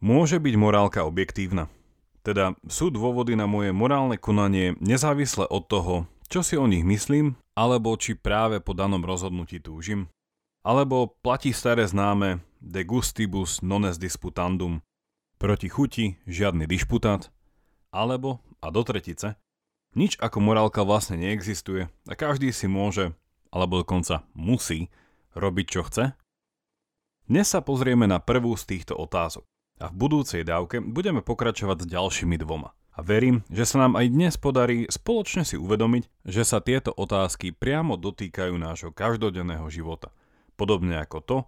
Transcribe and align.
Môže 0.00 0.40
byť 0.40 0.56
morálka 0.56 1.04
objektívna? 1.04 1.68
Teda 2.24 2.56
sú 2.64 2.88
dôvody 2.88 3.36
na 3.36 3.44
moje 3.44 3.68
morálne 3.76 4.16
konanie 4.16 4.72
nezávisle 4.80 5.44
od 5.44 5.68
toho, 5.68 6.08
čo 6.32 6.40
si 6.40 6.56
o 6.56 6.64
nich 6.64 6.88
myslím, 6.88 7.36
alebo 7.52 7.92
či 8.00 8.16
práve 8.16 8.64
po 8.64 8.72
danom 8.72 9.04
rozhodnutí 9.04 9.60
túžim? 9.60 10.08
Alebo 10.64 11.20
platí 11.20 11.52
staré 11.52 11.84
známe 11.84 12.40
de 12.64 12.80
gustibus 12.80 13.60
non 13.60 13.84
est 13.84 14.00
disputandum, 14.00 14.80
proti 15.36 15.68
chuti 15.68 16.16
žiadny 16.24 16.64
dišputát? 16.64 17.28
Alebo, 17.92 18.40
a 18.64 18.72
do 18.72 18.80
tretice, 18.80 19.36
nič 19.92 20.16
ako 20.16 20.40
morálka 20.40 20.80
vlastne 20.80 21.20
neexistuje 21.20 21.92
a 22.08 22.12
každý 22.16 22.56
si 22.56 22.64
môže, 22.72 23.12
alebo 23.52 23.84
dokonca 23.84 24.24
musí, 24.32 24.88
robiť 25.36 25.66
čo 25.68 25.84
chce? 25.84 26.04
Dnes 27.28 27.52
sa 27.52 27.60
pozrieme 27.60 28.08
na 28.08 28.16
prvú 28.16 28.56
z 28.56 28.64
týchto 28.64 28.96
otázok 28.96 29.49
a 29.80 29.88
v 29.88 29.96
budúcej 29.96 30.44
dávke 30.44 30.84
budeme 30.84 31.24
pokračovať 31.24 31.82
s 31.82 31.90
ďalšími 31.90 32.36
dvoma. 32.36 32.76
A 32.94 33.00
verím, 33.00 33.40
že 33.48 33.64
sa 33.64 33.80
nám 33.80 33.96
aj 33.96 34.06
dnes 34.12 34.34
podarí 34.36 34.84
spoločne 34.92 35.48
si 35.48 35.56
uvedomiť, 35.56 36.28
že 36.28 36.44
sa 36.44 36.60
tieto 36.60 36.92
otázky 36.92 37.56
priamo 37.56 37.96
dotýkajú 37.96 38.54
nášho 38.60 38.92
každodenného 38.92 39.64
života. 39.72 40.12
Podobne 40.60 41.00
ako 41.00 41.18
to, 41.24 41.38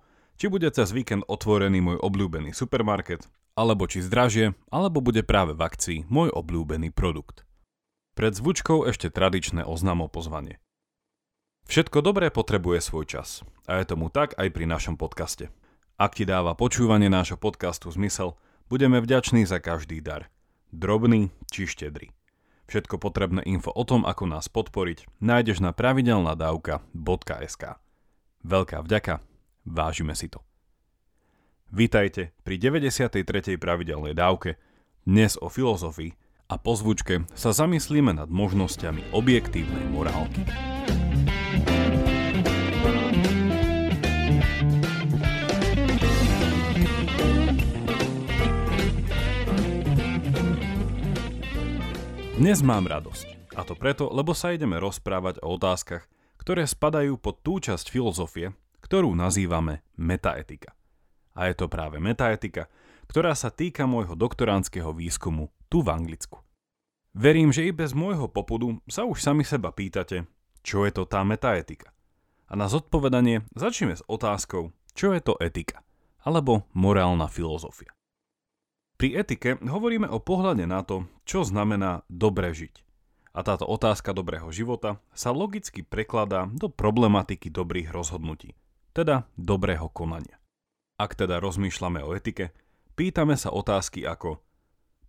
či 0.40 0.48
bude 0.48 0.64
cez 0.72 0.88
víkend 0.96 1.28
otvorený 1.28 1.84
môj 1.84 1.98
obľúbený 2.00 2.56
supermarket, 2.56 3.28
alebo 3.52 3.84
či 3.84 4.00
zdražie, 4.00 4.56
alebo 4.72 5.04
bude 5.04 5.20
práve 5.20 5.52
v 5.52 5.60
akcii 5.60 5.98
môj 6.08 6.32
obľúbený 6.32 6.88
produkt. 6.88 7.44
Pred 8.16 8.32
zvučkou 8.32 8.88
ešte 8.88 9.12
tradičné 9.12 9.64
oznamo 9.68 10.08
pozvanie. 10.08 10.56
Všetko 11.68 12.00
dobré 12.00 12.32
potrebuje 12.32 12.80
svoj 12.80 13.04
čas 13.06 13.44
a 13.68 13.78
je 13.78 13.84
tomu 13.86 14.08
tak 14.08 14.34
aj 14.40 14.48
pri 14.50 14.64
našom 14.66 14.96
podcaste. 14.96 15.52
Ak 16.02 16.18
ti 16.18 16.26
dáva 16.26 16.58
počúvanie 16.58 17.06
nášho 17.06 17.38
podcastu 17.38 17.86
zmysel, 17.94 18.34
budeme 18.66 18.98
vďační 18.98 19.46
za 19.46 19.62
každý 19.62 20.02
dar. 20.02 20.26
Drobný 20.74 21.30
či 21.46 21.70
štedrý. 21.70 22.10
Všetko 22.66 22.98
potrebné 22.98 23.46
info 23.46 23.70
o 23.70 23.86
tom, 23.86 24.02
ako 24.02 24.26
nás 24.26 24.50
podporiť, 24.50 25.06
nájdeš 25.22 25.62
na 25.62 25.70
pravidelnadavka.sk. 25.70 27.64
Veľká 28.42 28.82
vďaka, 28.82 29.22
vážime 29.62 30.18
si 30.18 30.26
to. 30.26 30.42
Vítajte 31.70 32.34
pri 32.42 32.58
93. 32.58 33.54
pravidelnej 33.54 34.18
dávke, 34.18 34.58
dnes 35.06 35.38
o 35.38 35.46
filozofii 35.46 36.18
a 36.50 36.58
po 36.58 36.74
zvučke 36.74 37.30
sa 37.38 37.54
zamyslíme 37.54 38.10
nad 38.10 38.26
možnosťami 38.26 39.14
objektívnej 39.14 39.86
morálky. 39.94 40.71
Dnes 52.42 52.58
mám 52.58 52.90
radosť. 52.90 53.54
A 53.54 53.62
to 53.62 53.78
preto, 53.78 54.10
lebo 54.10 54.34
sa 54.34 54.50
ideme 54.50 54.74
rozprávať 54.82 55.38
o 55.46 55.54
otázkach, 55.54 56.10
ktoré 56.42 56.66
spadajú 56.66 57.14
pod 57.14 57.38
tú 57.38 57.62
časť 57.62 57.86
filozofie, 57.86 58.50
ktorú 58.82 59.14
nazývame 59.14 59.86
metaetika. 59.94 60.74
A 61.38 61.46
je 61.46 61.54
to 61.54 61.70
práve 61.70 62.02
metaetika, 62.02 62.66
ktorá 63.06 63.38
sa 63.38 63.54
týka 63.54 63.86
môjho 63.86 64.18
doktoránskeho 64.18 64.90
výskumu 64.90 65.54
tu 65.70 65.86
v 65.86 65.94
Anglicku. 65.94 66.42
Verím, 67.14 67.54
že 67.54 67.62
i 67.62 67.70
bez 67.70 67.94
môjho 67.94 68.26
popudu 68.26 68.82
sa 68.90 69.06
už 69.06 69.22
sami 69.22 69.46
seba 69.46 69.70
pýtate, 69.70 70.26
čo 70.66 70.82
je 70.82 70.90
to 70.90 71.06
tá 71.06 71.22
metaetika. 71.22 71.94
A 72.50 72.58
na 72.58 72.66
zodpovedanie 72.66 73.46
začneme 73.54 73.94
s 73.94 74.02
otázkou, 74.10 74.74
čo 74.98 75.14
je 75.14 75.22
to 75.22 75.38
etika, 75.38 75.86
alebo 76.26 76.66
morálna 76.74 77.30
filozofia. 77.30 77.94
Pri 78.96 79.18
etike 79.18 79.58
hovoríme 79.58 80.06
o 80.06 80.22
pohľade 80.22 80.64
na 80.68 80.86
to, 80.86 81.10
čo 81.26 81.42
znamená 81.42 82.06
dobre 82.06 82.54
žiť. 82.54 82.84
A 83.32 83.40
táto 83.40 83.64
otázka 83.64 84.12
dobrého 84.12 84.52
života 84.52 85.00
sa 85.16 85.32
logicky 85.32 85.80
prekladá 85.80 86.44
do 86.52 86.68
problematiky 86.68 87.48
dobrých 87.48 87.88
rozhodnutí, 87.88 88.52
teda 88.92 89.24
dobrého 89.40 89.88
konania. 89.88 90.36
Ak 91.00 91.16
teda 91.16 91.40
rozmýšľame 91.40 92.04
o 92.04 92.12
etike, 92.12 92.52
pýtame 92.94 93.34
sa 93.40 93.48
otázky 93.48 94.04
ako 94.04 94.38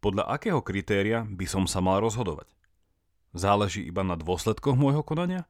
podľa 0.03 0.28
akého 0.35 0.59
kritéria 0.59 1.24
by 1.24 1.47
som 1.47 1.63
sa 1.63 1.79
mal 1.79 2.03
rozhodovať? 2.03 2.52
Záleží 3.31 3.88
iba 3.88 4.03
na 4.03 4.19
dôsledkoch 4.19 4.75
môjho 4.75 5.00
konania? 5.00 5.47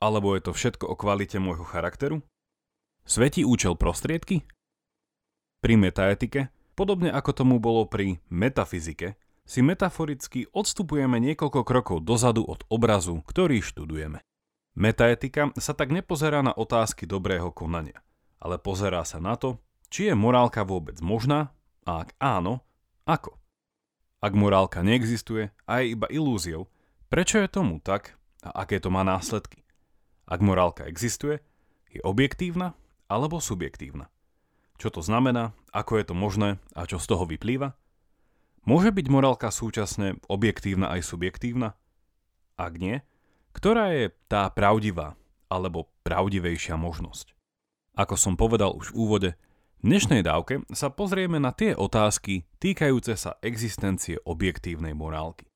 Alebo 0.00 0.32
je 0.36 0.44
to 0.44 0.56
všetko 0.56 0.88
o 0.88 0.96
kvalite 0.96 1.36
môjho 1.36 1.68
charakteru? 1.68 2.24
Svetí 3.04 3.44
účel 3.44 3.76
prostriedky? 3.76 4.48
Pri 5.60 5.74
metaetike 5.76 6.53
Podobne 6.74 7.14
ako 7.14 7.30
tomu 7.30 7.62
bolo 7.62 7.86
pri 7.86 8.18
metafyzike, 8.30 9.14
si 9.44 9.60
metaforicky 9.62 10.50
odstupujeme 10.50 11.20
niekoľko 11.22 11.60
krokov 11.62 12.02
dozadu 12.02 12.42
od 12.42 12.66
obrazu, 12.72 13.22
ktorý 13.22 13.62
študujeme. 13.62 14.18
Metaetika 14.74 15.54
sa 15.54 15.70
tak 15.70 15.94
nepozerá 15.94 16.42
na 16.42 16.50
otázky 16.50 17.06
dobrého 17.06 17.54
konania, 17.54 18.02
ale 18.42 18.58
pozerá 18.58 19.06
sa 19.06 19.22
na 19.22 19.38
to, 19.38 19.62
či 19.86 20.10
je 20.10 20.14
morálka 20.18 20.66
vôbec 20.66 20.98
možná 20.98 21.54
a 21.86 22.02
ak 22.02 22.18
áno, 22.18 22.66
ako. 23.06 23.38
Ak 24.18 24.32
morálka 24.34 24.82
neexistuje 24.82 25.54
a 25.68 25.72
je 25.84 25.94
iba 25.94 26.10
ilúziou, 26.10 26.66
prečo 27.06 27.38
je 27.38 27.46
tomu 27.46 27.78
tak 27.78 28.18
a 28.42 28.64
aké 28.66 28.82
to 28.82 28.90
má 28.90 29.06
následky? 29.06 29.62
Ak 30.24 30.40
morálka 30.42 30.88
existuje, 30.88 31.38
je 31.92 32.00
objektívna 32.02 32.74
alebo 33.06 33.38
subjektívna? 33.38 34.10
Čo 34.78 34.90
to 34.90 35.00
znamená, 35.00 35.54
ako 35.70 36.02
je 36.02 36.04
to 36.04 36.14
možné 36.14 36.48
a 36.74 36.86
čo 36.86 36.98
z 36.98 37.06
toho 37.06 37.24
vyplýva? 37.26 37.78
Môže 38.64 38.90
byť 38.90 39.06
morálka 39.12 39.52
súčasne 39.52 40.18
objektívna 40.26 40.88
aj 40.96 41.04
subjektívna? 41.04 41.76
Ak 42.56 42.80
nie, 42.80 43.04
ktorá 43.52 43.92
je 43.92 44.10
tá 44.26 44.48
pravdivá 44.50 45.14
alebo 45.52 45.92
pravdivejšia 46.02 46.74
možnosť? 46.80 47.36
Ako 47.94 48.18
som 48.18 48.34
povedal 48.34 48.74
už 48.74 48.90
v 48.90 48.98
úvode, 48.98 49.30
v 49.84 49.92
dnešnej 49.92 50.24
dávke 50.24 50.64
sa 50.72 50.88
pozrieme 50.88 51.36
na 51.36 51.52
tie 51.52 51.76
otázky 51.76 52.48
týkajúce 52.56 53.20
sa 53.20 53.36
existencie 53.44 54.16
objektívnej 54.24 54.96
morálky. 54.96 55.46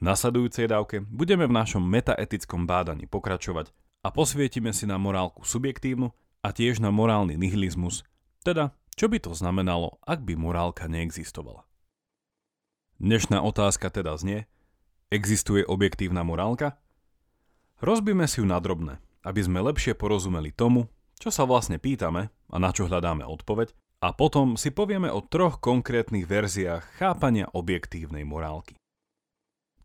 V 0.00 0.02
nasledujúcej 0.02 0.66
dávke 0.72 1.04
budeme 1.04 1.44
v 1.44 1.54
našom 1.54 1.84
metaetickom 1.84 2.64
bádaní 2.64 3.06
pokračovať 3.06 3.70
a 4.02 4.08
posvietime 4.08 4.72
si 4.72 4.88
na 4.88 4.96
morálku 4.96 5.44
subjektívnu 5.44 6.10
a 6.40 6.48
tiež 6.50 6.80
na 6.80 6.88
morálny 6.88 7.36
nihilizmus 7.36 8.08
teda, 8.44 8.76
čo 8.94 9.08
by 9.08 9.18
to 9.18 9.32
znamenalo, 9.32 9.96
ak 10.04 10.20
by 10.22 10.36
morálka 10.36 10.84
neexistovala? 10.86 11.64
Dnešná 13.00 13.40
otázka 13.40 13.90
teda 13.90 14.14
znie, 14.20 14.46
existuje 15.08 15.64
objektívna 15.64 16.22
morálka? 16.22 16.78
Rozbíme 17.80 18.28
si 18.28 18.44
ju 18.44 18.46
na 18.46 18.60
drobné, 18.60 19.00
aby 19.24 19.40
sme 19.40 19.64
lepšie 19.64 19.96
porozumeli 19.96 20.52
tomu, 20.52 20.86
čo 21.18 21.32
sa 21.32 21.48
vlastne 21.48 21.80
pýtame 21.80 22.30
a 22.30 22.56
na 22.60 22.70
čo 22.70 22.86
hľadáme 22.86 23.24
odpoveď, 23.24 23.72
a 24.04 24.12
potom 24.12 24.60
si 24.60 24.68
povieme 24.68 25.08
o 25.08 25.24
troch 25.24 25.64
konkrétnych 25.64 26.28
verziách 26.28 27.00
chápania 27.00 27.48
objektívnej 27.48 28.28
morálky. 28.28 28.76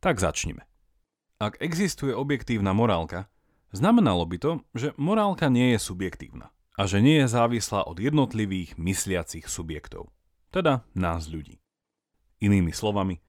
Tak 0.04 0.20
začnime. 0.20 0.68
Ak 1.40 1.56
existuje 1.64 2.12
objektívna 2.12 2.76
morálka, 2.76 3.32
znamenalo 3.72 4.28
by 4.28 4.38
to, 4.38 4.52
že 4.76 4.92
morálka 5.00 5.48
nie 5.48 5.72
je 5.72 5.80
subjektívna 5.80 6.52
a 6.80 6.88
že 6.88 7.04
nie 7.04 7.20
je 7.20 7.28
závislá 7.28 7.84
od 7.84 8.00
jednotlivých 8.00 8.80
mysliacich 8.80 9.52
subjektov, 9.52 10.16
teda 10.48 10.88
nás 10.96 11.28
ľudí. 11.28 11.60
Inými 12.40 12.72
slovami, 12.72 13.20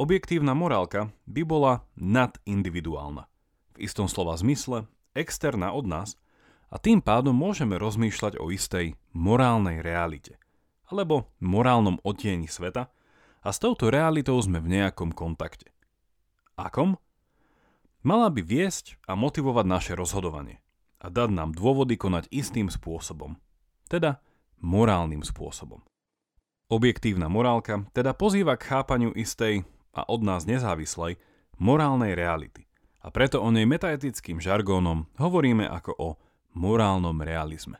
objektívna 0.00 0.56
morálka 0.56 1.12
by 1.28 1.42
bola 1.44 1.84
nadindividuálna, 2.00 3.28
v 3.76 3.78
istom 3.84 4.08
slova 4.08 4.32
zmysle 4.40 4.88
externá 5.12 5.76
od 5.76 5.84
nás 5.84 6.16
a 6.72 6.80
tým 6.80 7.04
pádom 7.04 7.36
môžeme 7.36 7.76
rozmýšľať 7.76 8.40
o 8.40 8.48
istej 8.48 8.96
morálnej 9.12 9.84
realite 9.84 10.40
alebo 10.88 11.28
morálnom 11.36 12.00
odtieni 12.00 12.48
sveta 12.48 12.88
a 13.44 13.48
s 13.52 13.60
touto 13.60 13.92
realitou 13.92 14.40
sme 14.40 14.56
v 14.56 14.80
nejakom 14.80 15.12
kontakte. 15.12 15.68
Akom? 16.56 16.96
Mala 18.00 18.32
by 18.32 18.40
viesť 18.40 18.96
a 19.04 19.18
motivovať 19.18 19.66
naše 19.68 19.92
rozhodovanie 19.98 20.64
a 21.06 21.08
dať 21.08 21.30
nám 21.30 21.54
dôvody 21.54 21.94
konať 21.94 22.26
istým 22.34 22.66
spôsobom, 22.66 23.38
teda 23.86 24.18
morálnym 24.58 25.22
spôsobom. 25.22 25.86
Objektívna 26.66 27.30
morálka 27.30 27.86
teda 27.94 28.10
pozýva 28.10 28.58
k 28.58 28.74
chápaniu 28.74 29.14
istej 29.14 29.62
a 29.94 30.02
od 30.10 30.26
nás 30.26 30.42
nezávislej 30.50 31.14
morálnej 31.62 32.18
reality 32.18 32.66
a 33.06 33.14
preto 33.14 33.38
o 33.38 33.54
nej 33.54 33.62
metaetickým 33.70 34.42
žargónom 34.42 35.06
hovoríme 35.14 35.62
ako 35.62 35.92
o 35.94 36.08
morálnom 36.58 37.22
realizme. 37.22 37.78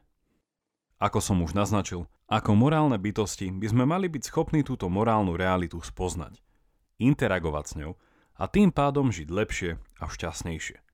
Ako 1.02 1.18
som 1.18 1.42
už 1.42 1.58
naznačil, 1.58 2.06
ako 2.30 2.54
morálne 2.54 2.94
bytosti 2.94 3.50
by 3.50 3.66
sme 3.66 3.84
mali 3.90 4.06
byť 4.06 4.22
schopní 4.30 4.62
túto 4.62 4.86
morálnu 4.86 5.34
realitu 5.34 5.82
spoznať, 5.82 6.38
interagovať 7.02 7.64
s 7.66 7.74
ňou 7.82 7.92
a 8.38 8.44
tým 8.46 8.70
pádom 8.70 9.10
žiť 9.10 9.28
lepšie 9.28 9.70
a 9.98 10.04
šťastnejšie. 10.06 10.85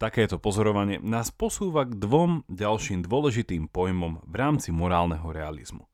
Takéto 0.00 0.40
pozorovanie 0.40 0.96
nás 1.04 1.28
posúva 1.28 1.84
k 1.84 1.92
dvom 1.92 2.48
ďalším 2.48 3.04
dôležitým 3.04 3.68
pojmom 3.68 4.24
v 4.24 4.32
rámci 4.32 4.72
morálneho 4.72 5.28
realizmu. 5.28 5.92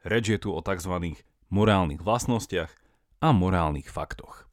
Reč 0.00 0.32
je 0.32 0.40
tu 0.40 0.48
o 0.48 0.64
tzv. 0.64 1.20
morálnych 1.52 2.00
vlastnostiach 2.00 2.72
a 3.20 3.28
morálnych 3.36 3.84
faktoch. 3.92 4.48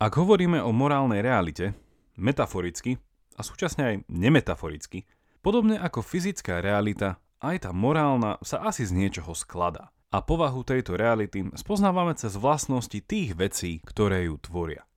Ak 0.00 0.16
hovoríme 0.16 0.64
o 0.64 0.72
morálnej 0.72 1.20
realite, 1.20 1.76
metaforicky 2.16 2.96
a 3.36 3.44
súčasne 3.44 3.82
aj 3.84 3.96
nemetaforicky, 4.08 5.04
podobne 5.44 5.76
ako 5.76 6.00
fyzická 6.00 6.64
realita, 6.64 7.20
aj 7.44 7.68
tá 7.68 7.70
morálna 7.76 8.40
sa 8.40 8.64
asi 8.64 8.88
z 8.88 8.96
niečoho 8.96 9.36
skladá. 9.36 9.92
A 10.08 10.24
povahu 10.24 10.64
tejto 10.64 10.96
reality 10.96 11.44
spoznávame 11.52 12.16
cez 12.16 12.32
vlastnosti 12.32 12.96
tých 13.04 13.36
vecí, 13.36 13.84
ktoré 13.84 14.24
ju 14.32 14.40
tvoria. 14.40 14.88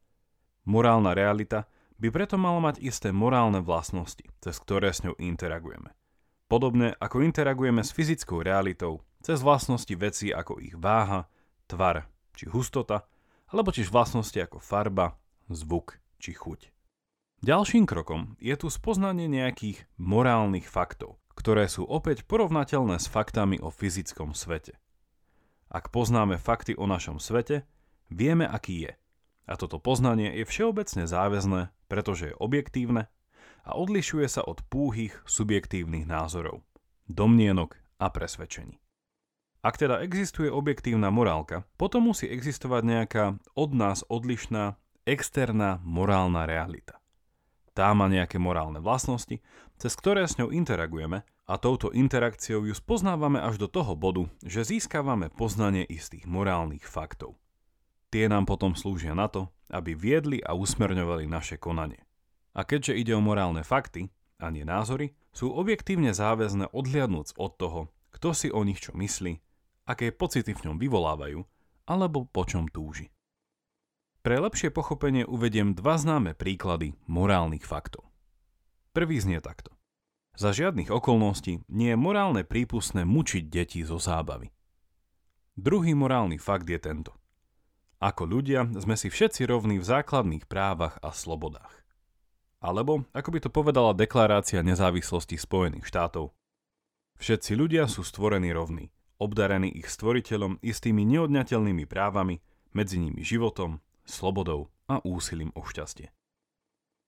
Morálna 0.64 1.12
realita 1.12 1.68
by 1.98 2.08
preto 2.14 2.38
mala 2.38 2.62
mať 2.62 2.82
isté 2.82 3.10
morálne 3.10 3.62
vlastnosti, 3.62 4.24
cez 4.42 4.56
ktoré 4.62 4.94
s 4.94 5.02
ňou 5.02 5.18
interagujeme. 5.18 5.94
Podobne 6.48 6.96
ako 7.02 7.26
interagujeme 7.26 7.84
s 7.84 7.92
fyzickou 7.92 8.40
realitou 8.40 9.04
cez 9.20 9.44
vlastnosti 9.44 9.92
vecí 9.98 10.32
ako 10.32 10.64
ich 10.64 10.78
váha, 10.78 11.28
tvar 11.68 12.08
či 12.38 12.48
hustota, 12.48 13.04
alebo 13.52 13.74
tiež 13.74 13.92
vlastnosti 13.92 14.38
ako 14.38 14.62
farba, 14.64 15.18
zvuk 15.52 16.00
či 16.22 16.32
chuť. 16.38 16.72
Ďalším 17.44 17.86
krokom 17.86 18.34
je 18.42 18.56
tu 18.58 18.72
spoznanie 18.72 19.30
nejakých 19.30 19.86
morálnych 20.02 20.66
faktov, 20.66 21.22
ktoré 21.38 21.70
sú 21.70 21.86
opäť 21.86 22.26
porovnateľné 22.26 22.98
s 22.98 23.06
faktami 23.06 23.62
o 23.62 23.70
fyzickom 23.70 24.34
svete. 24.34 24.80
Ak 25.68 25.92
poznáme 25.92 26.40
fakty 26.40 26.74
o 26.80 26.88
našom 26.88 27.20
svete, 27.20 27.68
vieme, 28.08 28.48
aký 28.48 28.90
je. 28.90 28.94
A 29.48 29.56
toto 29.56 29.80
poznanie 29.80 30.36
je 30.36 30.44
všeobecne 30.44 31.08
záväzné, 31.08 31.72
pretože 31.88 32.32
je 32.32 32.40
objektívne 32.40 33.08
a 33.64 33.72
odlišuje 33.80 34.28
sa 34.28 34.44
od 34.44 34.60
púhých 34.68 35.16
subjektívnych 35.24 36.04
názorov, 36.04 36.68
domnienok 37.08 37.80
a 38.00 38.12
presvedčení. 38.12 38.80
Ak 39.64 39.80
teda 39.80 40.04
existuje 40.04 40.48
objektívna 40.48 41.10
morálka, 41.10 41.66
potom 41.76 42.12
musí 42.12 42.30
existovať 42.30 42.82
nejaká 42.84 43.24
od 43.58 43.72
nás 43.74 44.06
odlišná 44.08 44.80
externá 45.08 45.80
morálna 45.84 46.44
realita. 46.44 47.00
Tá 47.72 47.92
má 47.96 48.12
nejaké 48.12 48.40
morálne 48.40 48.84
vlastnosti, 48.84 49.40
cez 49.80 49.94
ktoré 49.96 50.28
s 50.28 50.36
ňou 50.36 50.52
interagujeme 50.52 51.24
a 51.48 51.54
touto 51.56 51.96
interakciou 51.96 52.68
ju 52.68 52.76
spoznávame 52.76 53.40
až 53.40 53.62
do 53.62 53.68
toho 53.72 53.96
bodu, 53.96 54.28
že 54.44 54.68
získavame 54.68 55.32
poznanie 55.32 55.88
istých 55.88 56.28
morálnych 56.28 56.84
faktov. 56.84 57.40
Tie 58.18 58.26
nám 58.26 58.50
potom 58.50 58.74
slúžia 58.74 59.14
na 59.14 59.30
to, 59.30 59.54
aby 59.70 59.94
viedli 59.94 60.42
a 60.42 60.58
usmerňovali 60.58 61.30
naše 61.30 61.62
konanie. 61.62 62.02
A 62.58 62.66
keďže 62.66 62.98
ide 62.98 63.14
o 63.14 63.22
morálne 63.22 63.62
fakty, 63.62 64.10
a 64.42 64.50
nie 64.50 64.66
názory, 64.66 65.14
sú 65.30 65.54
objektívne 65.54 66.18
záväzne 66.18 66.74
odhliadnúc 66.74 67.38
od 67.38 67.62
toho, 67.62 67.94
kto 68.10 68.34
si 68.34 68.50
o 68.50 68.66
nich 68.66 68.82
čo 68.82 68.98
myslí, 68.98 69.38
aké 69.86 70.10
pocity 70.10 70.50
v 70.58 70.66
ňom 70.66 70.82
vyvolávajú, 70.82 71.46
alebo 71.86 72.26
po 72.26 72.42
čom 72.42 72.66
túži. 72.66 73.14
Pre 74.26 74.42
lepšie 74.42 74.74
pochopenie 74.74 75.22
uvediem 75.22 75.78
dva 75.78 76.02
známe 76.02 76.34
príklady 76.34 76.98
morálnych 77.06 77.70
faktov. 77.70 78.10
Prvý 78.98 79.22
znie 79.22 79.46
takto. 79.46 79.78
Za 80.34 80.58
žiadnych 80.58 80.90
okolností 80.90 81.62
nie 81.70 81.94
je 81.94 82.02
morálne 82.02 82.42
prípustné 82.42 83.06
mučiť 83.06 83.46
deti 83.46 83.86
zo 83.86 84.02
zábavy. 84.02 84.50
Druhý 85.54 85.94
morálny 85.94 86.42
fakt 86.42 86.66
je 86.66 86.82
tento. 86.82 87.14
Ako 87.98 88.30
ľudia 88.30 88.70
sme 88.78 88.94
si 88.94 89.10
všetci 89.10 89.50
rovní 89.50 89.82
v 89.82 89.90
základných 89.90 90.46
právach 90.46 91.02
a 91.02 91.10
slobodách. 91.10 91.82
Alebo, 92.62 93.10
ako 93.10 93.30
by 93.34 93.40
to 93.42 93.50
povedala 93.50 93.98
deklarácia 93.98 94.62
nezávislosti 94.62 95.34
Spojených 95.34 95.90
štátov, 95.90 96.30
všetci 97.18 97.58
ľudia 97.58 97.90
sú 97.90 98.06
stvorení 98.06 98.54
rovní, 98.54 98.94
obdarení 99.18 99.74
ich 99.74 99.90
stvoriteľom 99.90 100.62
istými 100.62 101.10
neodňateľnými 101.10 101.90
právami, 101.90 102.38
medzi 102.78 103.02
nimi 103.02 103.26
životom, 103.26 103.82
slobodou 104.06 104.70
a 104.86 105.02
úsilím 105.02 105.50
o 105.58 105.66
šťastie. 105.66 106.14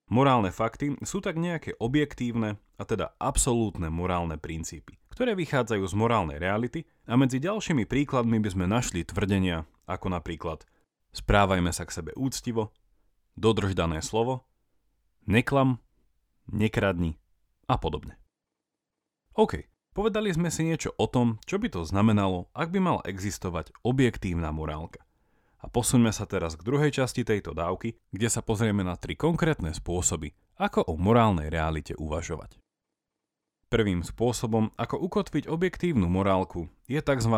Morálne 0.09 0.49
fakty 0.49 0.97
sú 1.05 1.21
tak 1.21 1.37
nejaké 1.37 1.77
objektívne, 1.77 2.57
a 2.79 2.83
teda 2.87 3.13
absolútne 3.21 3.93
morálne 3.93 4.41
princípy, 4.41 4.97
ktoré 5.13 5.37
vychádzajú 5.37 5.85
z 5.85 5.93
morálnej 5.93 6.41
reality 6.41 6.89
a 7.05 7.13
medzi 7.13 7.37
ďalšími 7.37 7.85
príkladmi 7.85 8.41
by 8.41 8.49
sme 8.49 8.65
našli 8.65 9.05
tvrdenia 9.05 9.69
ako 9.85 10.09
napríklad 10.09 10.65
správajme 11.19 11.75
sa 11.75 11.83
k 11.83 11.95
sebe 11.99 12.11
úctivo, 12.15 12.71
dodrž 13.35 13.75
dané 13.75 13.99
slovo, 13.99 14.47
neklam, 15.27 15.83
nekradni 16.47 17.19
a 17.67 17.75
podobne. 17.75 18.15
OK, 19.35 19.67
povedali 19.91 20.31
sme 20.31 20.47
si 20.47 20.63
niečo 20.63 20.95
o 20.95 21.05
tom, 21.05 21.37
čo 21.43 21.59
by 21.59 21.67
to 21.69 21.83
znamenalo, 21.83 22.47
ak 22.55 22.71
by 22.71 22.79
mala 22.79 23.01
existovať 23.03 23.75
objektívna 23.83 24.49
morálka. 24.55 25.03
A 25.59 25.67
posuňme 25.67 26.15
sa 26.15 26.23
teraz 26.23 26.55
k 26.55 26.63
druhej 26.63 26.95
časti 26.95 27.27
tejto 27.27 27.51
dávky, 27.51 27.99
kde 28.15 28.27
sa 28.31 28.39
pozrieme 28.39 28.79
na 28.79 28.95
tri 28.95 29.19
konkrétne 29.19 29.75
spôsoby, 29.75 30.31
ako 30.55 30.87
o 30.87 30.95
morálnej 30.95 31.51
realite 31.51 31.99
uvažovať. 31.99 32.55
Prvým 33.67 34.01
spôsobom, 34.01 34.71
ako 34.79 34.97
ukotviť 34.97 35.45
objektívnu 35.45 36.07
morálku, 36.09 36.71
je 36.89 36.97
tzv. 37.03 37.35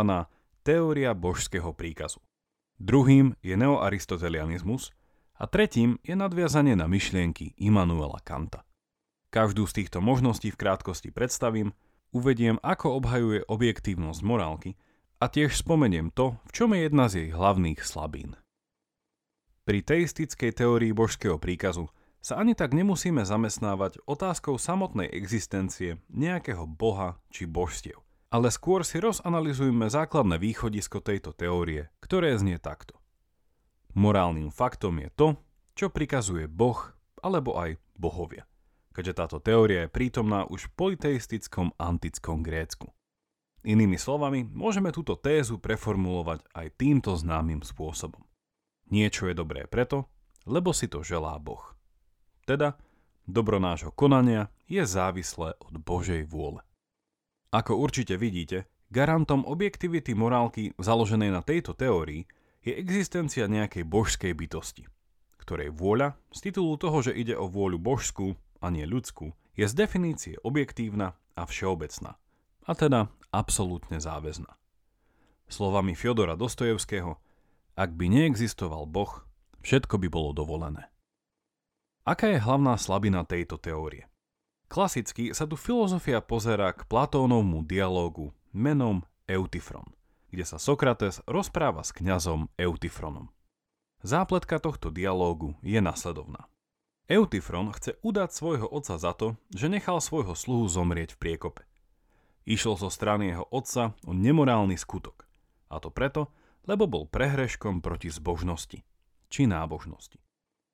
teória 0.64 1.12
božského 1.12 1.74
príkazu. 1.74 2.22
Druhým 2.82 3.38
je 3.46 3.54
neoaristotelianizmus 3.54 4.90
a 5.38 5.46
tretím 5.46 6.02
je 6.02 6.18
nadviazanie 6.18 6.74
na 6.74 6.90
myšlienky 6.90 7.54
Immanuela 7.62 8.18
Kanta. 8.26 8.66
Každú 9.30 9.70
z 9.70 9.86
týchto 9.86 10.02
možností 10.02 10.50
v 10.50 10.58
krátkosti 10.58 11.14
predstavím, 11.14 11.78
uvediem, 12.10 12.58
ako 12.66 12.98
obhajuje 12.98 13.46
objektívnosť 13.46 14.22
morálky 14.26 14.82
a 15.22 15.30
tiež 15.30 15.62
spomeniem 15.62 16.10
to, 16.10 16.42
v 16.50 16.52
čom 16.58 16.74
je 16.74 16.90
jedna 16.90 17.06
z 17.06 17.14
jej 17.22 17.30
hlavných 17.30 17.86
slabín. 17.86 18.34
Pri 19.62 19.86
teistickej 19.86 20.50
teórii 20.50 20.90
božského 20.90 21.38
príkazu 21.38 21.86
sa 22.18 22.42
ani 22.42 22.58
tak 22.58 22.74
nemusíme 22.74 23.22
zamestnávať 23.22 24.02
otázkou 24.10 24.58
samotnej 24.58 25.06
existencie 25.06 26.02
nejakého 26.10 26.66
boha 26.66 27.22
či 27.30 27.46
božstiev, 27.46 28.02
ale 28.32 28.48
skôr 28.48 28.88
si 28.88 29.04
rozanalizujme 29.04 29.92
základné 29.92 30.40
východisko 30.40 31.04
tejto 31.04 31.36
teórie, 31.36 31.92
ktoré 32.00 32.32
znie 32.40 32.56
takto. 32.64 32.96
Morálnym 33.92 34.56
faktom 34.56 35.04
je 35.04 35.10
to, 35.12 35.28
čo 35.76 35.92
prikazuje 35.92 36.48
Boh 36.48 36.96
alebo 37.20 37.60
aj 37.60 37.76
bohovia, 38.00 38.48
keďže 38.96 39.14
táto 39.20 39.38
teória 39.44 39.86
je 39.86 39.94
prítomná 39.94 40.48
už 40.48 40.72
v 40.72 40.96
politeistickom 40.96 41.76
antickom 41.76 42.40
Grécku. 42.40 42.88
Inými 43.62 44.00
slovami, 44.00 44.48
môžeme 44.48 44.90
túto 44.90 45.20
tézu 45.20 45.62
preformulovať 45.62 46.42
aj 46.56 46.68
týmto 46.82 47.14
známym 47.14 47.62
spôsobom. 47.62 48.24
Niečo 48.90 49.30
je 49.30 49.38
dobré 49.38 49.70
preto, 49.70 50.10
lebo 50.50 50.74
si 50.74 50.90
to 50.90 51.06
želá 51.06 51.38
Boh. 51.38 51.78
Teda, 52.48 52.80
dobro 53.28 53.62
nášho 53.62 53.94
konania 53.94 54.50
je 54.66 54.82
závislé 54.82 55.54
od 55.62 55.78
Božej 55.78 56.26
vôle. 56.26 56.66
Ako 57.52 57.76
určite 57.76 58.16
vidíte, 58.16 58.68
garantom 58.90 59.44
objektivity 59.44 60.16
morálky 60.16 60.72
založenej 60.80 61.32
na 61.36 61.44
tejto 61.44 61.76
teórii 61.76 62.24
je 62.64 62.74
existencia 62.76 63.48
nejakej 63.52 63.84
božskej 63.84 64.32
bytosti, 64.32 64.88
ktorej 65.40 65.76
vôľa, 65.76 66.16
z 66.32 66.40
titulu 66.52 66.80
toho, 66.80 67.04
že 67.04 67.16
ide 67.16 67.36
o 67.36 67.52
vôľu 67.52 67.78
božskú 67.78 68.40
a 68.64 68.72
nie 68.72 68.88
ľudskú, 68.88 69.36
je 69.60 69.68
z 69.68 69.74
definície 69.76 70.40
objektívna 70.42 71.20
a 71.36 71.44
všeobecná– 71.44 72.16
a 72.68 72.72
teda 72.78 73.10
absolútne 73.34 73.98
záväzná. 73.98 74.50
Slovami 75.50 75.98
Fiodora 75.98 76.38
Dostojevského, 76.38 77.18
ak 77.76 77.90
by 77.98 78.06
neexistoval 78.08 78.86
Boh, 78.88 79.26
všetko 79.66 79.98
by 80.00 80.08
bolo 80.08 80.32
dovolené. 80.32 80.88
Aká 82.06 82.34
je 82.34 82.40
hlavná 82.42 82.78
slabina 82.78 83.26
tejto 83.26 83.62
teórie? 83.62 84.10
Klasicky 84.72 85.36
sa 85.36 85.44
tu 85.44 85.60
filozofia 85.60 86.24
pozera 86.24 86.72
k 86.72 86.88
Platónovmu 86.88 87.68
dialógu 87.68 88.32
menom 88.56 89.04
Eutyfron, 89.28 89.84
kde 90.32 90.48
sa 90.48 90.56
Sokrates 90.56 91.20
rozpráva 91.28 91.84
s 91.84 91.92
kňazom 91.92 92.48
Eutyfronom. 92.56 93.28
Zápletka 94.00 94.64
tohto 94.64 94.88
dialógu 94.88 95.60
je 95.60 95.76
nasledovná. 95.84 96.48
Eutyfron 97.12 97.76
chce 97.76 98.00
udať 98.00 98.32
svojho 98.32 98.64
otca 98.72 98.96
za 98.96 99.12
to, 99.12 99.36
že 99.52 99.68
nechal 99.68 100.00
svojho 100.00 100.40
sluhu 100.40 100.72
zomrieť 100.72 101.20
v 101.20 101.20
priekope. 101.20 101.68
Išlo 102.48 102.80
zo 102.80 102.88
strany 102.88 103.36
jeho 103.36 103.44
otca 103.52 103.92
o 104.08 104.16
nemorálny 104.16 104.80
skutok. 104.80 105.28
A 105.68 105.84
to 105.84 105.92
preto, 105.92 106.32
lebo 106.64 106.88
bol 106.88 107.12
prehreškom 107.12 107.84
proti 107.84 108.08
zbožnosti 108.08 108.88
či 109.28 109.42
nábožnosti. 109.52 110.16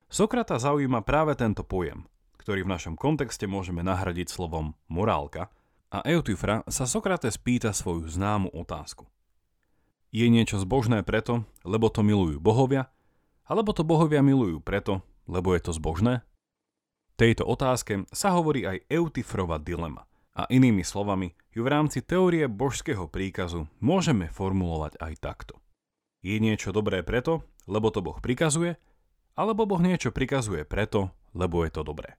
Sokrata 0.06 0.62
zaujíma 0.62 1.01
práve 1.01 1.34
tento 1.34 1.66
pojem, 1.66 2.06
ktorý 2.48 2.63
v 2.63 2.80
našom 2.80 2.96
kontexte 2.96 3.44
môžeme 3.44 3.84
nahradiť 3.84 4.32
slovom 4.32 4.72
morálka 4.88 5.51
a 5.92 6.00
Eutyfra 6.08 6.63
sa 6.72 6.88
Sokrates 6.88 7.36
pýta 7.36 7.75
svoju 7.75 8.08
známu 8.08 8.56
otázku. 8.56 9.04
Je 10.16 10.32
niečo 10.32 10.56
zbožné 10.56 11.04
preto, 11.04 11.44
lebo 11.68 11.92
to 11.92 12.08
milujú 12.08 12.39
bohovia, 12.39 12.88
alebo 13.51 13.75
to 13.75 13.84
bohovia 13.84 14.24
milujú 14.24 14.63
preto, 14.63 15.04
lebo 15.27 15.60
je 15.60 15.68
to 15.68 15.75
zbožné? 15.75 16.24
Tejto 17.20 17.44
otázke 17.44 18.08
sa 18.16 18.32
hovorí 18.32 18.63
aj 18.63 18.88
Eutyfrova 18.88 19.60
dilema– 19.60 20.08
A 20.39 20.48
inými 20.48 20.88
slovami, 20.88 21.36
ju 21.51 21.68
v 21.68 21.72
rámci 21.74 22.00
teórie 22.00 22.48
božského 22.48 23.12
príkazu 23.12 23.68
môžeme 23.84 24.32
formulovať 24.32 24.96
aj 25.04 25.13
takto. 25.20 25.60
Je 26.24 26.39
niečo 26.39 26.72
dobré 26.72 27.04
preto, 27.04 27.44
lebo 27.68 27.92
to 27.92 28.00
Boh 28.00 28.24
prikazuje, 28.24 28.80
alebo 29.36 29.68
Boh 29.68 29.84
niečo 29.84 30.16
prikazuje 30.16 30.63
preto, 30.63 31.12
lebo 31.36 31.68
je 31.68 31.75
to 31.75 31.84
dobré. 31.84 32.16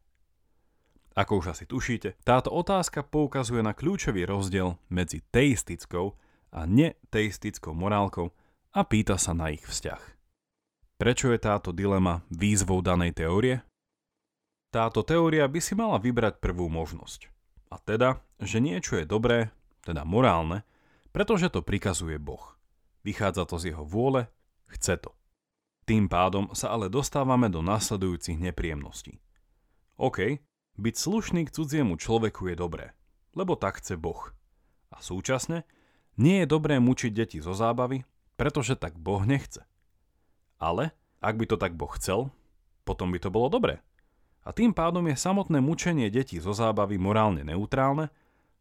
Ako 1.18 1.42
už 1.42 1.50
asi 1.50 1.66
tušíte, 1.66 2.14
táto 2.22 2.54
otázka 2.54 3.02
poukazuje 3.02 3.58
na 3.58 3.74
kľúčový 3.74 4.22
rozdiel 4.22 4.78
medzi 4.86 5.18
teistickou 5.34 6.14
a 6.54 6.62
neteistickou 6.62 7.74
morálkou 7.74 8.30
a 8.70 8.86
pýta 8.86 9.18
sa 9.18 9.34
na 9.34 9.50
ich 9.50 9.66
vzťah. 9.66 9.98
Prečo 10.94 11.34
je 11.34 11.38
táto 11.42 11.74
dilema 11.74 12.22
výzvou 12.30 12.78
danej 12.86 13.18
teórie? 13.18 13.66
Táto 14.70 15.02
teória 15.02 15.42
by 15.50 15.58
si 15.58 15.74
mala 15.74 15.98
vybrať 15.98 16.38
prvú 16.38 16.70
možnosť. 16.70 17.26
A 17.74 17.82
teda, 17.82 18.22
že 18.38 18.62
niečo 18.62 19.02
je 19.02 19.02
dobré, 19.02 19.50
teda 19.82 20.06
morálne, 20.06 20.62
pretože 21.10 21.50
to 21.50 21.66
prikazuje 21.66 22.22
Boh. 22.22 22.54
Vychádza 23.02 23.42
to 23.42 23.58
z 23.58 23.74
jeho 23.74 23.82
vôle, 23.82 24.30
chce 24.70 25.02
to. 25.02 25.10
Tým 25.82 26.06
pádom 26.06 26.54
sa 26.54 26.70
ale 26.70 26.86
dostávame 26.86 27.50
do 27.50 27.58
nasledujúcich 27.58 28.38
nepríjemností. 28.38 29.18
OK, 29.98 30.38
byť 30.78 30.94
slušný 30.94 31.44
k 31.46 31.54
cudziemu 31.54 31.98
človeku 31.98 32.48
je 32.48 32.56
dobré, 32.56 32.86
lebo 33.34 33.58
tak 33.58 33.82
chce 33.82 33.98
Boh. 33.98 34.30
A 34.88 35.02
súčasne 35.02 35.68
nie 36.16 36.42
je 36.42 36.46
dobré 36.48 36.80
mučiť 36.80 37.12
deti 37.12 37.38
zo 37.42 37.52
zábavy, 37.52 38.06
pretože 38.38 38.78
tak 38.78 38.96
Boh 38.96 39.26
nechce. 39.26 39.66
Ale 40.62 40.94
ak 41.18 41.34
by 41.36 41.44
to 41.50 41.56
tak 41.58 41.74
Boh 41.74 41.90
chcel, 41.98 42.30
potom 42.86 43.10
by 43.10 43.18
to 43.18 43.28
bolo 43.28 43.50
dobré 43.52 43.82
a 44.48 44.50
tým 44.56 44.72
pádom 44.72 45.04
je 45.12 45.16
samotné 45.20 45.60
mučenie 45.60 46.08
detí 46.08 46.40
zo 46.40 46.56
zábavy 46.56 46.96
morálne 46.96 47.44
neutrálne 47.44 48.08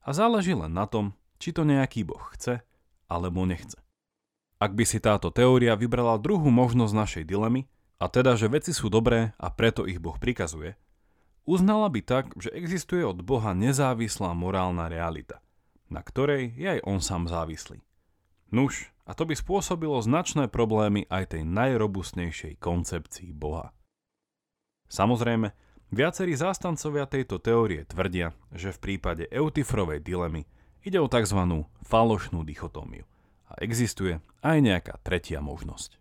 a 0.03 0.09
záleží 0.11 0.51
len 0.51 0.75
na 0.75 0.83
tom, 0.83 1.15
či 1.39 1.55
to 1.55 1.63
nejaký 1.63 2.03
boh 2.03 2.19
chce 2.35 2.59
alebo 3.07 3.47
nechce. 3.47 3.79
Ak 4.59 4.75
by 4.75 4.83
si 4.83 4.99
táto 4.99 5.31
teória 5.31 5.79
vybrala 5.79 6.19
druhú 6.19 6.51
možnosť 6.51 6.91
našej 6.91 7.23
dilemy, 7.23 7.71
a 7.97 8.11
teda, 8.11 8.35
že 8.37 8.51
veci 8.51 8.75
sú 8.75 8.91
dobré 8.91 9.33
a 9.41 9.47
preto 9.49 9.89
ich 9.89 9.97
Boh 9.97 10.13
prikazuje, 10.21 10.77
uznala 11.47 11.87
by 11.87 12.03
tak, 12.03 12.35
že 12.35 12.51
existuje 12.51 13.01
od 13.01 13.23
Boha 13.23 13.55
nezávislá 13.55 14.35
morálna 14.35 14.91
realita, 14.91 15.39
na 15.87 16.03
ktorej 16.03 16.53
je 16.59 16.77
aj 16.77 16.79
on 16.83 16.99
sám 16.99 17.31
závislý. 17.31 17.79
Nuž, 18.51 18.91
a 19.07 19.15
to 19.15 19.23
by 19.23 19.33
spôsobilo 19.33 19.97
značné 20.03 20.51
problémy 20.51 21.07
aj 21.07 21.39
tej 21.39 21.47
najrobustnejšej 21.47 22.59
koncepcii 22.59 23.31
Boha. 23.31 23.71
Samozrejme, 24.91 25.55
Viacerí 25.87 26.35
zástancovia 26.35 27.07
tejto 27.07 27.39
teórie 27.39 27.87
tvrdia, 27.87 28.35
že 28.51 28.75
v 28.75 28.79
prípade 28.83 29.23
Eutifrovej 29.31 30.03
dilemy 30.03 30.43
ide 30.83 30.99
o 30.99 31.07
tzv. 31.07 31.63
falošnú 31.87 32.43
dichotómiu 32.43 33.07
a 33.47 33.55
existuje 33.63 34.19
aj 34.43 34.57
nejaká 34.59 34.99
tretia 34.99 35.39
možnosť. 35.39 35.95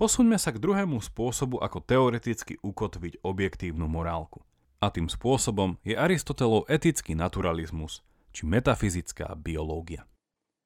Posuňme 0.00 0.40
sa 0.40 0.48
k 0.48 0.64
druhému 0.64 0.96
spôsobu, 1.04 1.60
ako 1.60 1.84
teoreticky 1.84 2.56
ukotviť 2.64 3.20
objektívnu 3.20 3.84
morálku. 3.84 4.40
A 4.80 4.88
tým 4.88 5.12
spôsobom 5.12 5.76
je 5.84 5.92
Aristotelov 5.92 6.64
etický 6.72 7.12
naturalizmus, 7.12 8.00
či 8.32 8.48
metafyzická 8.48 9.36
biológia. 9.36 10.08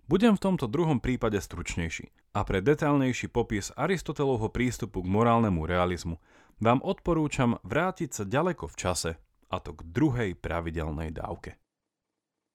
Budem 0.06 0.38
v 0.38 0.44
tomto 0.46 0.70
druhom 0.70 1.02
prípade 1.02 1.42
stručnejší 1.42 2.14
a 2.30 2.46
pre 2.46 2.62
detailnejší 2.62 3.26
popis 3.26 3.74
Aristotelovho 3.74 4.54
prístupu 4.54 5.02
k 5.02 5.10
morálnemu 5.10 5.66
realizmu 5.66 6.22
vám 6.62 6.78
odporúčam 6.86 7.58
vrátiť 7.66 8.14
sa 8.14 8.22
ďaleko 8.22 8.70
v 8.70 8.76
čase, 8.78 9.10
a 9.50 9.58
to 9.58 9.74
k 9.74 9.82
druhej 9.82 10.38
pravidelnej 10.38 11.10
dávke. 11.10 11.58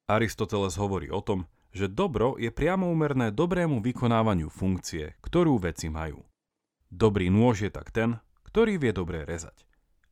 Aristoteles 0.08 0.80
hovorí 0.80 1.12
o 1.12 1.20
tom, 1.20 1.44
že 1.76 1.92
dobro 1.92 2.40
je 2.40 2.48
priamo 2.56 2.88
úmerné 2.88 3.36
dobrému 3.36 3.84
vykonávaniu 3.84 4.48
funkcie, 4.48 5.20
ktorú 5.20 5.60
veci 5.60 5.92
majú. 5.92 6.29
Dobrý 6.90 7.30
nôž 7.30 7.70
je 7.70 7.72
tak 7.72 7.94
ten, 7.94 8.18
ktorý 8.50 8.82
vie 8.82 8.90
dobre 8.90 9.22
rezať. 9.22 9.66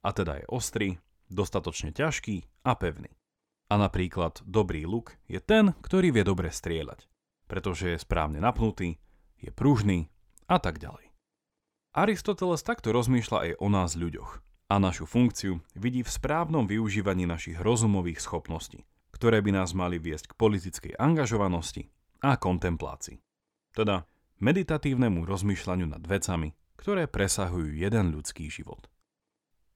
A 0.05 0.13
teda 0.13 0.38
je 0.41 0.46
ostrý, 0.46 1.01
dostatočne 1.25 1.89
ťažký 1.89 2.46
a 2.63 2.77
pevný. 2.77 3.17
A 3.67 3.81
napríklad 3.81 4.46
dobrý 4.46 4.86
luk 4.86 5.17
je 5.27 5.41
ten, 5.41 5.74
ktorý 5.81 6.13
vie 6.13 6.24
dobre 6.24 6.53
strieľať, 6.53 7.10
pretože 7.50 7.98
je 7.98 8.00
správne 8.00 8.39
napnutý, 8.39 9.01
je 9.41 9.50
pružný 9.51 10.07
a 10.46 10.62
tak 10.62 10.77
ďalej. 10.79 11.12
Aristoteles 11.98 12.62
takto 12.62 12.93
rozmýšľa 12.93 13.38
aj 13.41 13.51
o 13.57 13.67
nás 13.74 13.98
ľuďoch 13.98 14.46
a 14.69 14.75
našu 14.77 15.10
funkciu 15.10 15.60
vidí 15.74 16.05
v 16.05 16.13
správnom 16.13 16.69
využívaní 16.69 17.25
našich 17.25 17.57
rozumových 17.57 18.22
schopností, 18.22 18.86
ktoré 19.12 19.41
by 19.41 19.51
nás 19.57 19.74
mali 19.74 19.98
viesť 19.98 20.31
k 20.31 20.38
politickej 20.38 20.93
angažovanosti 20.93 21.89
a 22.22 22.38
kontemplácii. 22.38 23.17
Teda 23.74 24.05
meditatívnemu 24.38 25.25
rozmýšľaniu 25.25 25.89
nad 25.89 26.03
vecami, 26.05 26.53
ktoré 26.77 27.10
presahujú 27.10 27.74
jeden 27.74 28.13
ľudský 28.15 28.48
život. 28.48 28.88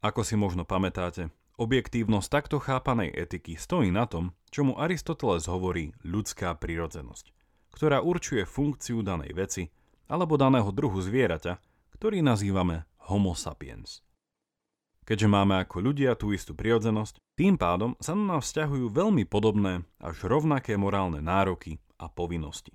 Ako 0.02 0.24
si 0.24 0.40
možno 0.40 0.64
pamätáte, 0.66 1.30
objektívnosť 1.60 2.28
takto 2.30 2.58
chápanej 2.58 3.14
etiky 3.14 3.60
stojí 3.60 3.92
na 3.92 4.08
tom, 4.08 4.34
čomu 4.50 4.80
Aristoteles 4.80 5.46
hovorí 5.46 5.94
ľudská 6.02 6.56
prirodzenosť, 6.58 7.34
ktorá 7.74 8.02
určuje 8.02 8.48
funkciu 8.48 9.04
danej 9.04 9.36
veci 9.36 9.64
alebo 10.08 10.40
daného 10.40 10.72
druhu 10.72 10.98
zvieraťa 11.04 11.72
ktorý 12.02 12.26
nazývame 12.26 12.90
Homo 13.14 13.38
sapiens. 13.38 14.02
Keďže 15.06 15.30
máme 15.30 15.62
ako 15.62 15.86
ľudia 15.86 16.18
tú 16.18 16.34
istú 16.34 16.58
prirodzenosť, 16.58 17.22
tým 17.38 17.62
pádom 17.62 17.94
sa 18.02 18.18
na 18.18 18.26
nás 18.26 18.50
vzťahujú 18.50 18.90
veľmi 18.90 19.30
podobné 19.30 19.86
až 20.02 20.26
rovnaké 20.26 20.82
morálne 20.82 21.22
nároky 21.22 21.78
a 22.02 22.10
povinnosti, 22.10 22.74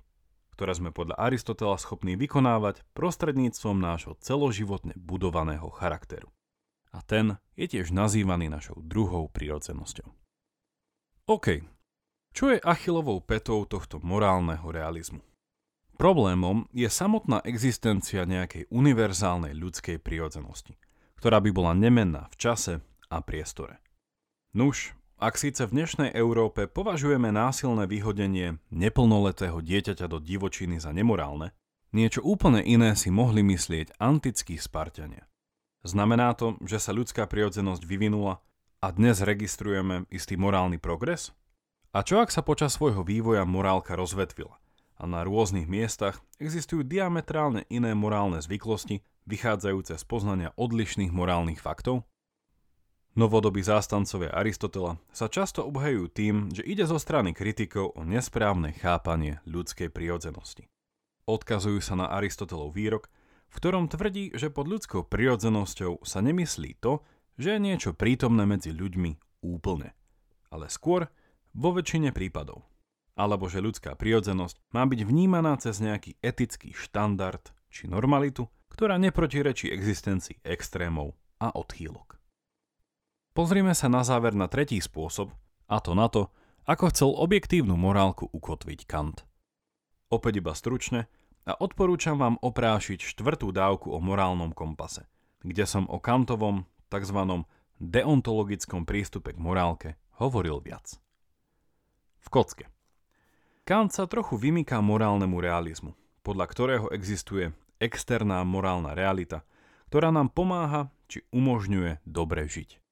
ktoré 0.57 0.73
sme 0.73 0.89
podľa 0.89 1.21
Aristotela 1.21 1.77
schopní 1.77 2.17
vykonávať 2.17 2.81
prostredníctvom 2.97 3.77
nášho 3.77 4.17
celoživotne 4.17 4.97
budovaného 4.97 5.69
charakteru. 5.69 6.33
A 6.89 7.05
ten 7.05 7.37
je 7.53 7.69
tiež 7.69 7.93
nazývaný 7.93 8.49
našou 8.49 8.81
druhou 8.81 9.29
prirodzenosťou. 9.29 10.09
OK, 11.29 11.61
čo 12.33 12.49
je 12.49 12.57
achilovou 12.57 13.21
petou 13.21 13.69
tohto 13.69 14.01
morálneho 14.01 14.65
realizmu? 14.73 15.21
Problémom 15.93 16.65
je 16.73 16.89
samotná 16.89 17.45
existencia 17.45 18.25
nejakej 18.25 18.65
univerzálnej 18.73 19.53
ľudskej 19.53 20.01
prírodzenosti, 20.01 20.73
ktorá 21.21 21.37
by 21.37 21.53
bola 21.53 21.77
nemenná 21.77 22.33
v 22.33 22.35
čase 22.41 22.73
a 23.13 23.21
priestore. 23.21 23.77
Nuž, 24.57 24.96
ak 25.17 25.33
síce 25.33 25.65
v 25.65 25.73
dnešnej 25.81 26.13
Európe 26.13 26.69
považujeme 26.69 27.33
násilné 27.33 27.89
vyhodenie 27.89 28.61
neplnoletého 28.69 29.57
dieťaťa 29.65 30.05
do 30.05 30.21
divočiny 30.21 30.77
za 30.77 30.93
nemorálne, 30.93 31.57
niečo 31.89 32.21
úplne 32.21 32.61
iné 32.61 32.93
si 32.93 33.09
mohli 33.09 33.41
myslieť 33.41 33.97
antickí 33.97 34.61
Spartania. 34.61 35.25
Znamená 35.81 36.37
to, 36.37 36.61
že 36.61 36.77
sa 36.77 36.93
ľudská 36.93 37.25
prirodzenosť 37.25 37.81
vyvinula 37.81 38.45
a 38.77 38.87
dnes 38.93 39.25
registrujeme 39.25 40.05
istý 40.13 40.37
morálny 40.37 40.77
progres? 40.77 41.33
A 41.97 42.05
čo 42.05 42.21
ak 42.21 42.29
sa 42.29 42.45
počas 42.45 42.77
svojho 42.77 43.01
vývoja 43.01 43.41
morálka 43.41 43.97
rozvetvila? 43.97 44.53
a 44.97 45.03
na 45.05 45.21
rôznych 45.21 45.69
miestach 45.69 46.17
existujú 46.41 46.81
diametrálne 46.81 47.69
iné 47.69 47.93
morálne 47.93 48.41
zvyklosti, 48.41 49.05
vychádzajúce 49.29 49.93
z 49.93 50.03
poznania 50.09 50.49
odlišných 50.57 51.13
morálnych 51.13 51.61
faktov? 51.61 52.01
Novodobí 53.17 53.65
zástancovia 53.65 54.29
Aristotela 54.29 55.01
sa 55.09 55.25
často 55.25 55.65
obhajujú 55.65 56.05
tým, 56.13 56.35
že 56.53 56.61
ide 56.61 56.85
zo 56.85 57.01
strany 57.01 57.33
kritikov 57.33 57.97
o 57.97 58.05
nesprávne 58.05 58.77
chápanie 58.77 59.41
ľudskej 59.49 59.89
prirodzenosti. 59.89 60.69
Odkazujú 61.25 61.81
sa 61.81 61.97
na 61.97 62.13
Aristotelov 62.13 62.77
výrok, 62.77 63.09
v 63.49 63.57
ktorom 63.57 63.89
tvrdí, 63.89 64.37
že 64.37 64.53
pod 64.53 64.69
ľudskou 64.69 65.09
prirodzenosťou 65.09 66.05
sa 66.05 66.21
nemyslí 66.21 66.77
to, 66.77 67.01
že 67.41 67.57
je 67.57 67.65
niečo 67.65 67.97
prítomné 67.97 68.45
medzi 68.45 68.69
ľuďmi 68.69 69.41
úplne, 69.41 69.97
ale 70.53 70.69
skôr 70.69 71.09
vo 71.57 71.73
väčšine 71.73 72.13
prípadov 72.13 72.69
alebo 73.17 73.49
že 73.49 73.65
ľudská 73.65 73.97
prirodzenosť 73.97 74.61
má 74.77 74.85
byť 74.85 75.01
vnímaná 75.01 75.57
cez 75.57 75.81
nejaký 75.81 76.21
etický 76.21 76.77
štandard 76.77 77.41
či 77.73 77.89
normalitu, 77.89 78.45
ktorá 78.69 79.01
neprotirečí 79.01 79.73
existencii 79.73 80.45
extrémov 80.45 81.17
a 81.41 81.49
odchýlok. 81.49 82.16
Pozrime 83.37 83.77
sa 83.77 83.85
na 83.85 84.01
záver 84.01 84.33
na 84.33 84.49
tretí 84.49 84.81
spôsob, 84.81 85.29
a 85.69 85.77
to 85.77 85.93
na 85.93 86.09
to, 86.09 86.33
ako 86.65 86.89
chcel 86.89 87.13
objektívnu 87.13 87.77
morálku 87.77 88.25
ukotviť 88.33 88.89
Kant. 88.89 89.29
Opäť 90.09 90.41
iba 90.41 90.57
stručne 90.57 91.05
a 91.45 91.53
odporúčam 91.53 92.17
vám 92.17 92.41
oprášiť 92.41 92.97
štvrtú 92.97 93.53
dávku 93.53 93.93
o 93.93 94.01
morálnom 94.01 94.57
kompase, 94.57 95.05
kde 95.45 95.69
som 95.69 95.85
o 95.85 96.01
Kantovom 96.01 96.65
tzv. 96.89 97.45
deontologickom 97.77 98.89
prístupe 98.89 99.37
k 99.37 99.37
morálke 99.37 100.01
hovoril 100.17 100.57
viac. 100.57 100.97
V 102.17 102.27
kocke. 102.33 102.65
Kant 103.69 103.93
sa 103.93 104.09
trochu 104.09 104.41
vymýka 104.41 104.81
morálnemu 104.81 105.37
realizmu, 105.37 105.93
podľa 106.25 106.45
ktorého 106.49 106.87
existuje 106.89 107.53
externá 107.77 108.41
morálna 108.41 108.97
realita, 108.97 109.45
ktorá 109.93 110.09
nám 110.09 110.33
pomáha 110.33 110.89
či 111.05 111.21
umožňuje 111.29 112.01
dobre 112.01 112.49
žiť. 112.49 112.86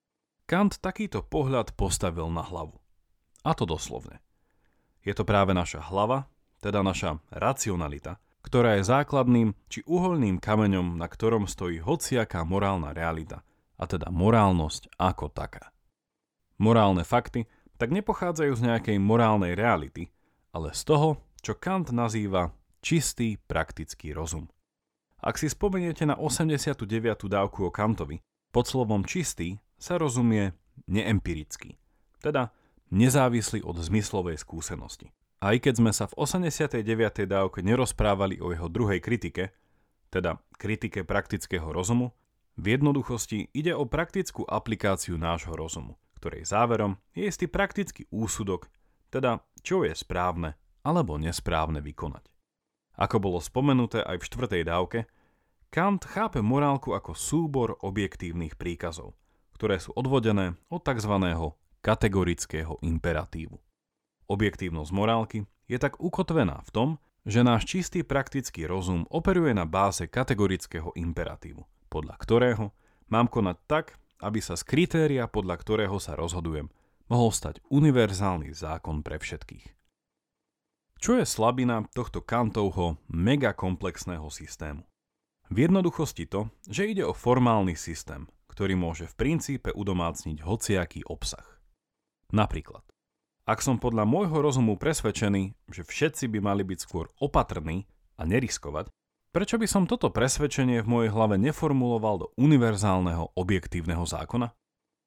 Kant 0.46 0.78
takýto 0.78 1.25
pohľad 1.25 1.74
postavil 1.74 2.30
na 2.30 2.46
hlavu. 2.46 2.78
A 3.42 3.58
to 3.58 3.66
doslovne. 3.66 4.22
Je 5.02 5.10
to 5.18 5.25
práve 5.25 5.58
naša 5.58 5.82
hlava, 5.90 6.30
teda 6.62 6.86
naša 6.86 7.18
racionalita, 7.34 8.22
ktorá 8.46 8.78
je 8.78 8.86
základným 8.86 9.58
či 9.74 9.82
uholným 9.90 10.38
kameňom, 10.38 11.02
na 11.02 11.10
ktorom 11.10 11.50
stojí 11.50 11.82
hociaká 11.82 12.46
morálna 12.46 12.94
realita, 12.94 13.42
a 13.82 13.90
teda 13.90 14.14
morálnosť 14.14 14.94
ako 15.02 15.34
taká. 15.34 15.74
Morálne 16.62 17.02
fakty 17.02 17.50
tak 17.82 17.90
nepochádzajú 17.90 18.54
z 18.54 18.62
nejakej 18.70 18.98
morálnej 19.02 19.58
reality, 19.58 20.14
ale 20.54 20.78
z 20.78 20.82
toho, 20.86 21.25
čo 21.42 21.58
Kant 21.58 21.90
nazýva 21.90 22.54
čistý 22.86 23.42
praktický 23.50 24.14
rozum. 24.14 24.46
Ak 25.25 25.42
si 25.42 25.50
spomeniete 25.50 26.06
na 26.06 26.22
89. 26.22 26.86
dávku 27.25 27.66
o 27.66 27.74
Kantovi, 27.74 28.22
pod 28.54 28.70
slovom 28.70 29.04
čistý 29.04 29.58
sa 29.79 30.00
rozumie 30.00 30.55
neempirický, 30.88 31.75
teda 32.22 32.51
nezávislý 32.91 33.63
od 33.63 33.79
zmyslovej 33.79 34.39
skúsenosti. 34.39 35.12
Aj 35.44 35.55
keď 35.60 35.74
sme 35.77 35.91
sa 35.91 36.08
v 36.10 36.17
89. 36.17 36.82
dávke 37.27 37.60
nerozprávali 37.62 38.39
o 38.39 38.50
jeho 38.55 38.72
druhej 38.72 39.03
kritike, 39.03 39.51
teda 40.10 40.39
kritike 40.55 41.03
praktického 41.03 41.70
rozumu, 41.70 42.15
v 42.55 42.79
jednoduchosti 42.79 43.51
ide 43.51 43.75
o 43.75 43.84
praktickú 43.84 44.48
aplikáciu 44.48 45.20
nášho 45.20 45.51
rozumu, 45.51 46.00
ktorej 46.15 46.48
záverom 46.48 46.96
je 47.12 47.27
istý 47.27 47.51
praktický 47.51 48.08
úsudok, 48.15 48.72
teda 49.12 49.44
čo 49.60 49.84
je 49.84 49.91
správne 49.91 50.55
alebo 50.88 51.20
nesprávne 51.20 51.84
vykonať. 51.84 52.32
Ako 52.96 53.20
bolo 53.20 53.44
spomenuté 53.44 54.00
aj 54.00 54.24
v 54.24 54.27
štvrtej 54.32 54.63
dávke, 54.63 55.00
Kant 55.67 56.08
chápe 56.08 56.39
morálku 56.39 56.96
ako 56.96 57.12
súbor 57.12 57.75
objektívnych 57.84 58.55
príkazov, 58.55 59.12
ktoré 59.56 59.80
sú 59.80 59.96
odvodené 59.96 60.60
od 60.68 60.84
tzv. 60.84 61.16
kategorického 61.80 62.78
imperatívu. 62.84 63.56
Objektívnosť 64.28 64.92
morálky 64.92 65.48
je 65.72 65.78
tak 65.80 65.98
ukotvená 66.04 66.60
v 66.68 66.74
tom, 66.76 66.90
že 67.26 67.42
náš 67.42 67.66
čistý 67.66 68.06
praktický 68.06 68.70
rozum 68.70 69.08
operuje 69.10 69.56
na 69.56 69.66
báze 69.66 70.06
kategorického 70.06 70.94
imperatívu, 70.94 71.64
podľa 71.90 72.16
ktorého 72.22 72.66
mám 73.10 73.32
konať 73.32 73.58
tak, 73.66 73.86
aby 74.22 74.44
sa 74.44 74.54
z 74.54 74.64
kritéria, 74.68 75.26
podľa 75.26 75.58
ktorého 75.58 75.98
sa 75.98 76.14
rozhodujem, 76.14 76.70
mohol 77.10 77.32
stať 77.34 77.62
univerzálny 77.74 78.54
zákon 78.54 79.02
pre 79.02 79.18
všetkých. 79.18 79.66
Čo 81.02 81.22
je 81.22 81.26
slabina 81.28 81.86
tohto 81.94 82.24
Kantovho 82.24 82.98
megakomplexného 83.10 84.26
systému? 84.30 84.82
V 85.54 85.70
jednoduchosti 85.70 86.26
to, 86.26 86.50
že 86.66 86.90
ide 86.90 87.06
o 87.06 87.14
formálny 87.14 87.78
systém, 87.78 88.26
ktorý 88.52 88.78
môže 88.80 89.06
v 89.10 89.18
princípe 89.18 89.70
udomácniť 89.74 90.44
hociaký 90.46 91.04
obsah. 91.06 91.46
Napríklad, 92.32 92.84
ak 93.46 93.62
som 93.62 93.78
podľa 93.78 94.10
môjho 94.10 94.42
rozumu 94.42 94.74
presvedčený, 94.74 95.54
že 95.70 95.86
všetci 95.86 96.25
by 96.34 96.40
mali 96.42 96.66
byť 96.66 96.80
skôr 96.82 97.14
opatrní 97.22 97.86
a 98.18 98.25
neriskovať, 98.25 98.90
prečo 99.30 99.62
by 99.62 99.68
som 99.70 99.86
toto 99.86 100.10
presvedčenie 100.10 100.82
v 100.82 100.90
mojej 100.90 101.10
hlave 101.14 101.38
neformuloval 101.38 102.16
do 102.25 102.28
univerzálneho 102.42 103.38
objektívneho 103.38 104.02
zákona? 104.02 104.50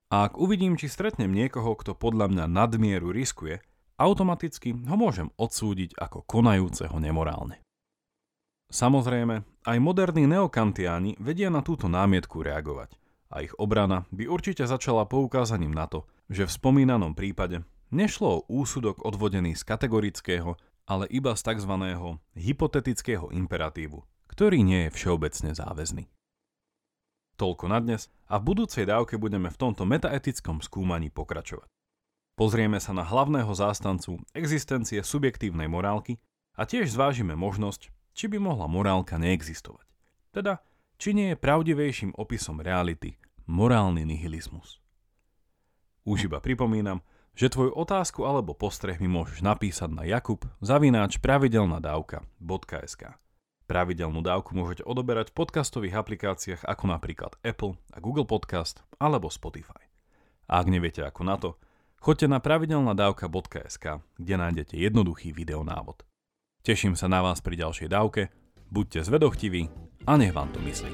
A 0.09 0.17
ak 0.31 0.39
uvidím, 0.39 0.79
či 0.79 0.87
stretnem 0.87 1.35
niekoho, 1.35 1.75
kto 1.75 1.99
podľa 1.99 2.31
mňa 2.31 2.45
nadmieru 2.47 3.11
riskuje, 3.11 3.59
automaticky 3.99 4.71
ho 4.87 4.97
môžem 4.97 5.35
odsúdiť 5.35 5.99
ako 5.99 6.23
konajúceho 6.23 6.95
nemorálne. 7.03 7.59
Samozrejme, 8.71 9.67
aj 9.67 9.79
moderní 9.83 10.31
neokantiáni 10.31 11.19
vedia 11.19 11.51
na 11.51 11.65
túto 11.67 11.91
námietku 11.91 12.39
reagovať 12.45 13.08
a 13.29 13.45
ich 13.45 13.53
obrana 13.61 14.09
by 14.09 14.25
určite 14.29 14.65
začala 14.65 15.05
poukázaním 15.05 15.73
na 15.73 15.85
to, 15.85 16.09
že 16.33 16.49
v 16.49 16.55
spomínanom 16.55 17.13
prípade 17.13 17.65
nešlo 17.93 18.29
o 18.41 18.45
úsudok 18.49 19.05
odvodený 19.05 19.57
z 19.57 19.63
kategorického, 19.65 20.57
ale 20.89 21.05
iba 21.13 21.37
z 21.37 21.45
tzv. 21.45 21.73
hypotetického 22.37 23.29
imperatívu, 23.33 24.01
ktorý 24.33 24.65
nie 24.65 24.89
je 24.89 24.95
všeobecne 24.97 25.53
záväzný. 25.53 26.05
Toľko 27.39 27.65
na 27.71 27.79
dnes 27.79 28.11
a 28.27 28.41
v 28.43 28.51
budúcej 28.51 28.83
dávke 28.83 29.15
budeme 29.15 29.53
v 29.53 29.61
tomto 29.61 29.87
metaetickom 29.87 30.59
skúmaní 30.59 31.13
pokračovať. 31.13 31.71
Pozrieme 32.35 32.83
sa 32.83 32.95
na 32.95 33.07
hlavného 33.07 33.51
zástancu 33.51 34.23
existencie 34.35 35.03
subjektívnej 35.03 35.71
morálky 35.71 36.19
a 36.59 36.67
tiež 36.67 36.91
zvážime 36.91 37.39
možnosť, 37.39 37.91
či 38.15 38.27
by 38.27 38.43
mohla 38.43 38.67
morálka 38.67 39.19
neexistovať. 39.23 39.87
Teda, 40.35 40.63
či 40.99 41.15
nie 41.15 41.33
je 41.33 41.41
pravdivejším 41.41 42.19
opisom 42.19 42.61
reality 42.61 43.17
morálny 43.49 44.05
nihilizmus. 44.05 44.83
Už 46.05 46.29
iba 46.29 46.43
pripomínam, 46.43 47.01
že 47.33 47.49
tvoju 47.49 47.73
otázku 47.73 48.27
alebo 48.27 48.53
postreh 48.53 48.99
mi 48.99 49.07
môžeš 49.07 49.41
napísať 49.41 49.95
na 49.95 50.05
jakub 50.05 50.43
zavináč 50.59 51.23
pravidelnadavka.sk 51.23 53.03
Pravidelnú 53.69 54.25
dávku 54.25 54.57
môžete 54.57 54.83
odoberať 54.83 55.31
v 55.31 55.45
podcastových 55.45 56.01
aplikáciách 56.01 56.63
ako 56.65 56.85
napríklad 56.89 57.37
Apple 57.45 57.77
a 57.93 58.01
Google 58.01 58.25
Podcast 58.25 58.81
alebo 58.97 59.29
Spotify. 59.29 59.89
A 60.49 60.65
ak 60.65 60.67
neviete 60.73 61.05
ako 61.05 61.23
na 61.23 61.37
to, 61.37 61.61
Choďte 61.99 62.31
na 62.31 62.39
pravidelnadavka.sk, 62.39 63.85
kde 64.23 64.35
nájdete 64.39 64.79
jednoduchý 64.79 65.35
videonávod. 65.35 66.07
Teším 66.63 66.95
sa 66.95 67.11
na 67.11 67.27
vás 67.27 67.43
pri 67.43 67.59
ďalšej 67.59 67.89
dávke, 67.91 68.31
buďte 68.71 69.03
zvedochtiví 69.03 69.88
a 70.07 70.17
nech 70.17 70.33
vám 70.33 70.49
to 70.49 70.61
myslí. 70.61 70.89